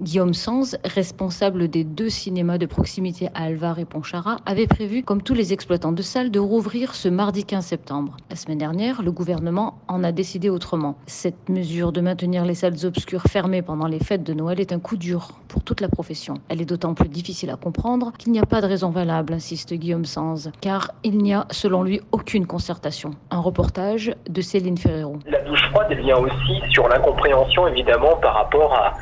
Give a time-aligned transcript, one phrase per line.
[0.00, 5.20] Guillaume Sanz, responsable des deux cinémas de proximité à Alvar et Ponchara, avait prévu, comme
[5.20, 8.16] tous les exploitants de salles, de rouvrir ce mardi 15 septembre.
[8.30, 10.96] La semaine dernière, le gouvernement en a décidé autrement.
[11.04, 14.78] Cette mesure de maintenir les salles obscures fermées pendant les fêtes de Noël est un
[14.78, 16.34] coup dur pour toute la profession.
[16.48, 19.74] Elle est d'autant plus difficile à comprendre qu'il n'y a pas de raison valable, insiste
[19.74, 23.10] Guillaume Sanz, car il n'y a, selon lui, aucune concertation.
[23.30, 25.18] Un reportage de Céline Ferrero.
[25.26, 28.94] La douche froide vient aussi sur l'incompréhension, évidemment, par rapport à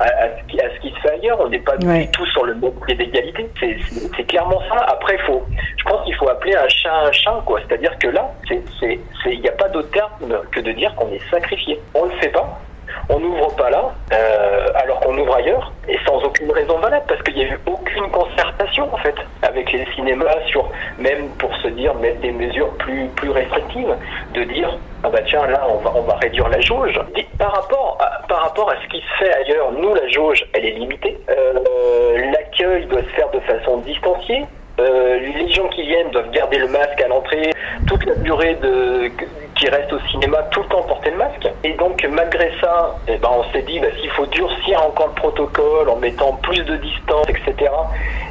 [0.00, 1.38] à, à, ce qui, à, ce qui, se fait ailleurs.
[1.40, 2.04] On n'est pas ouais.
[2.04, 3.48] du tout sur le même pied d'égalité.
[4.16, 4.84] C'est clairement ça.
[4.88, 5.44] Après, faut,
[5.76, 7.60] je pense qu'il faut appeler un chat un chat, quoi.
[7.66, 10.10] C'est-à-dire que là, il n'y a pas d'autre terme
[10.52, 11.80] que de dire qu'on est sacrifié.
[11.94, 12.60] On ne le fait pas.
[13.08, 17.22] On n'ouvre pas là, euh, alors qu'on ouvre ailleurs, et sans aucune raison valable, parce
[17.22, 21.68] qu'il n'y a eu aucune concertation en fait avec les cinémas sur, même pour se
[21.68, 23.94] dire mettre des mesures plus plus restrictives,
[24.34, 27.00] de dire ah bah tiens là on va on va réduire la jauge.
[27.16, 28.15] Et par rapport à,
[28.46, 31.18] rapport à ce qui se fait ailleurs, nous la jauge elle est limitée.
[31.30, 34.44] Euh, L'accueil doit se faire de façon distanciée.
[34.78, 37.50] Euh, les gens qui viennent doivent garder le masque à l'entrée
[37.88, 39.10] toute la durée de
[39.56, 41.48] qui reste au cinéma tout le temps porter le masque.
[41.64, 45.14] Et donc malgré ça, eh ben, on s'est dit bah, s'il faut durcir encore le
[45.14, 47.70] protocole en mettant plus de distance, etc.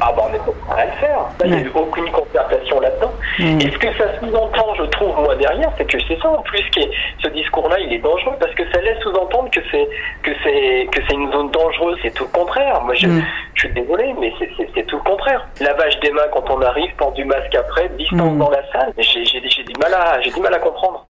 [0.00, 1.18] Ah ben on est prêt à le faire.
[1.44, 3.12] Il n'y a eu aucune concertation là-dedans.
[3.38, 3.60] Mmh.
[3.60, 6.62] Et ce que ça sous-entend, je trouve moi derrière, c'est que c'est ça en plus
[6.70, 6.90] qui est,
[7.22, 9.88] ce discours-là, il est dangereux parce que ça laisse sous-entendre que c'est
[10.22, 11.98] que c'est que c'est une zone dangereuse.
[12.02, 12.80] C'est tout le contraire.
[12.82, 13.22] Moi je, mmh.
[13.54, 14.32] je suis désolé, mais
[14.74, 15.46] c'est tout le contraire.
[15.60, 18.38] Lavage des mains quand on arrive, port du masque après, distance mmh.
[18.38, 18.92] dans la salle.
[18.98, 21.09] J'ai du mal à j'ai du mal à comprendre.